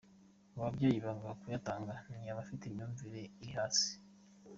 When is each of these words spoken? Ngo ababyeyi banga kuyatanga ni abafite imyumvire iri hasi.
Ngo 0.49 0.57
ababyeyi 0.61 0.97
banga 1.05 1.29
kuyatanga 1.39 1.93
ni 2.19 2.27
abafite 2.33 2.63
imyumvire 2.65 3.21
iri 3.41 3.51
hasi. 3.57 3.89